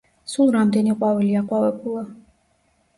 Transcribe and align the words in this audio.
სულ 0.35 0.49
რამდენი 0.55 0.95
ყვავილი 0.97 1.39
აყვავებულა? 1.45 2.05